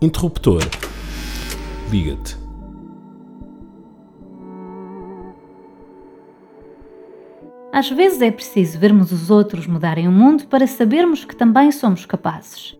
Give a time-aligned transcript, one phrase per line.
[0.00, 0.60] Interruptor.
[1.90, 2.36] Liga-te.
[7.72, 12.06] Às vezes é preciso vermos os outros mudarem o mundo para sabermos que também somos
[12.06, 12.78] capazes.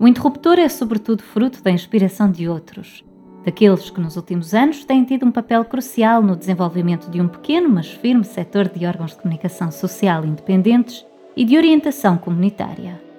[0.00, 3.04] O interruptor é, sobretudo, fruto da inspiração de outros,
[3.44, 7.68] daqueles que nos últimos anos têm tido um papel crucial no desenvolvimento de um pequeno,
[7.68, 11.04] mas firme setor de órgãos de comunicação social independentes
[11.36, 13.11] e de orientação comunitária.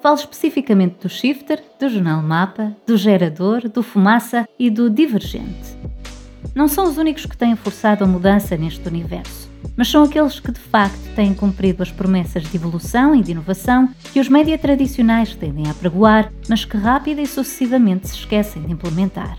[0.00, 5.76] Falo especificamente do Shifter, do Jornal Mapa, do Gerador, do Fumaça e do Divergente.
[6.54, 10.52] Não são os únicos que têm forçado a mudança neste universo, mas são aqueles que
[10.52, 15.34] de facto têm cumprido as promessas de evolução e de inovação que os média tradicionais
[15.34, 19.36] tendem a pregoar, mas que rápida e sucessivamente se esquecem de implementar.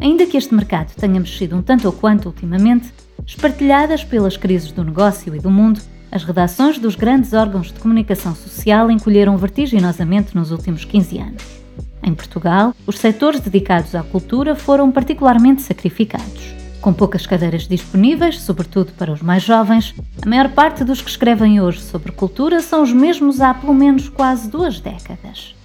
[0.00, 2.92] Ainda que este mercado tenha mexido um tanto ou quanto ultimamente,
[3.26, 5.80] espartilhadas pelas crises do negócio e do mundo,
[6.14, 11.42] as redações dos grandes órgãos de comunicação social encolheram vertiginosamente nos últimos 15 anos.
[12.04, 16.54] Em Portugal, os setores dedicados à cultura foram particularmente sacrificados.
[16.80, 21.60] Com poucas cadeiras disponíveis, sobretudo para os mais jovens, a maior parte dos que escrevem
[21.60, 25.56] hoje sobre cultura são os mesmos há pelo menos quase duas décadas.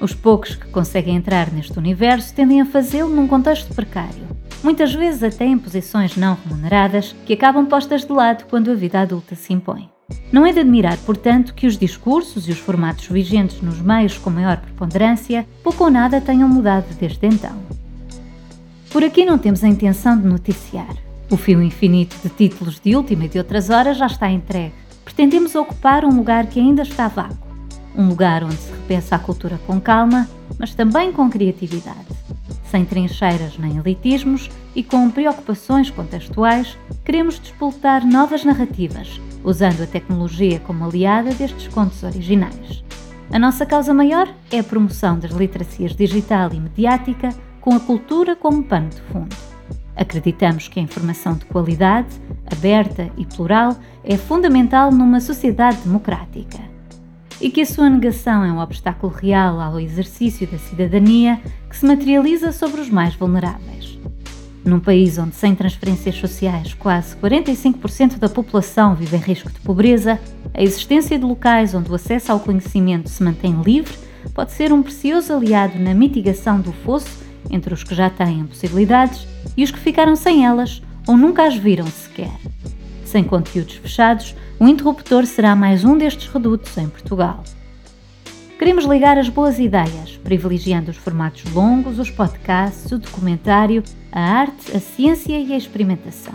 [0.00, 4.22] Os poucos que conseguem entrar neste universo tendem a fazê-lo num contexto precário,
[4.62, 9.00] muitas vezes até em posições não remuneradas, que acabam postas de lado quando a vida
[9.00, 9.95] adulta se impõe.
[10.32, 14.28] Não é de admirar, portanto, que os discursos e os formatos vigentes nos meios com
[14.28, 17.56] maior preponderância pouco ou nada tenham mudado desde então.
[18.90, 20.96] Por aqui não temos a intenção de noticiar.
[21.30, 24.74] O fio infinito de títulos de última e de outras horas já está entregue.
[25.04, 27.46] Pretendemos ocupar um lugar que ainda está vago.
[27.96, 32.06] Um lugar onde se repensa a cultura com calma, mas também com criatividade.
[32.70, 40.58] Sem trincheiras nem elitismos e com preocupações contextuais, queremos despoltar novas narrativas usando a tecnologia
[40.60, 42.84] como aliada destes contos originais.
[43.30, 48.34] A nossa causa maior é a promoção das literacias digital e mediática com a cultura
[48.34, 49.36] como pano de fundo.
[49.94, 52.08] Acreditamos que a informação de qualidade,
[52.50, 56.58] aberta e plural é fundamental numa sociedade democrática
[57.40, 61.40] e que a sua negação é um obstáculo real ao exercício da cidadania
[61.76, 63.98] que se materializa sobre os mais vulneráveis.
[64.64, 70.18] Num país onde, sem transferências sociais, quase 45% da população vive em risco de pobreza,
[70.54, 73.92] a existência de locais onde o acesso ao conhecimento se mantém livre
[74.34, 79.28] pode ser um precioso aliado na mitigação do fosso entre os que já têm possibilidades
[79.54, 82.32] e os que ficaram sem elas ou nunca as viram sequer.
[83.04, 87.44] Sem conteúdos fechados, o interruptor será mais um destes redutos em Portugal.
[88.58, 94.74] Queremos ligar as boas ideias, privilegiando os formatos longos, os podcasts, o documentário, a arte,
[94.74, 96.32] a ciência e a experimentação.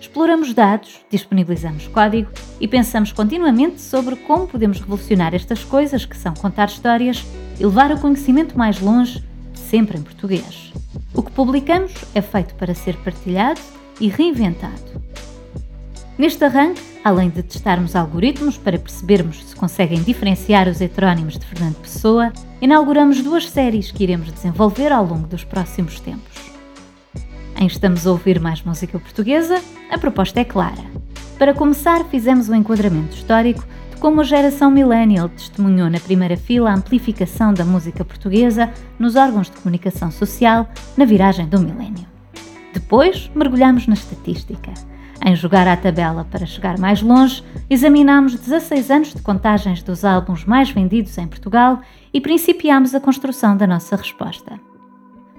[0.00, 2.28] Exploramos dados, disponibilizamos código
[2.60, 7.24] e pensamos continuamente sobre como podemos revolucionar estas coisas que são contar histórias
[7.60, 9.22] e levar o conhecimento mais longe,
[9.54, 10.72] sempre em português.
[11.14, 13.60] O que publicamos é feito para ser partilhado
[14.00, 14.95] e reinventado.
[16.18, 21.76] Neste arranque, além de testarmos algoritmos para percebermos se conseguem diferenciar os heterónimos de Fernando
[21.76, 26.50] Pessoa, inauguramos duas séries que iremos desenvolver ao longo dos próximos tempos.
[27.58, 29.60] Em Estamos a ouvir mais música portuguesa,
[29.90, 30.82] a proposta é clara.
[31.38, 36.70] Para começar, fizemos um enquadramento histórico de como a geração millennial testemunhou na primeira fila
[36.70, 40.66] a amplificação da música portuguesa nos órgãos de comunicação social
[40.96, 42.06] na viragem do milénio.
[42.72, 44.72] Depois, mergulhamos na estatística
[45.24, 50.44] em jogar à tabela para chegar mais longe, examinámos 16 anos de contagens dos álbuns
[50.44, 51.80] mais vendidos em Portugal
[52.12, 54.60] e principiámos a construção da nossa resposta.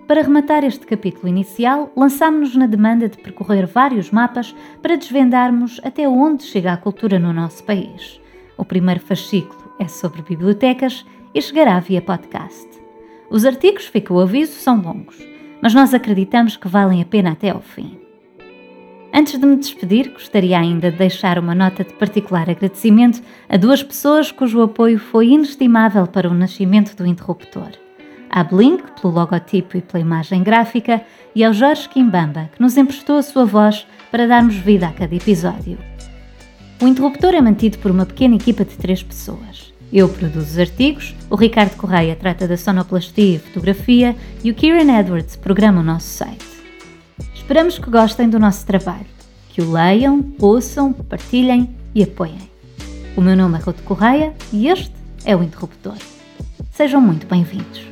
[0.08, 6.08] Para rematar este capítulo inicial, lançámos-nos na demanda de percorrer vários mapas para desvendarmos até
[6.08, 8.22] onde chega a cultura no nosso país.
[8.58, 12.68] O primeiro fascículo é sobre bibliotecas e chegará via podcast.
[13.30, 15.18] Os artigos, fica o aviso, são longos,
[15.62, 18.07] mas nós acreditamos que valem a pena até ao fim.
[19.14, 23.82] Antes de me despedir, gostaria ainda de deixar uma nota de particular agradecimento a duas
[23.82, 27.72] pessoas cujo apoio foi inestimável para o nascimento do interruptor.
[28.30, 31.02] À Blink, pelo logotipo e pela imagem gráfica,
[31.34, 35.16] e ao Jorge Kimbamba, que nos emprestou a sua voz para darmos vida a cada
[35.16, 35.78] episódio.
[36.82, 39.74] O interruptor é mantido por uma pequena equipa de três pessoas.
[39.92, 45.00] Eu produzo os artigos, o Ricardo Correia trata da sonoplastia e fotografia e o Kieran
[45.00, 46.47] Edwards programa o nosso site.
[47.48, 49.06] Esperamos que gostem do nosso trabalho,
[49.48, 52.52] que o leiam, ouçam, partilhem e apoiem.
[53.16, 55.96] O meu nome é Ruth Correia e este é o Interruptor.
[56.74, 57.88] Sejam muito bem-vindos.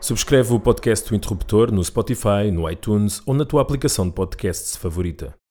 [0.00, 4.74] Subscreve o podcast do Interruptor no Spotify, no iTunes ou na tua aplicação de podcasts
[4.74, 5.41] favorita.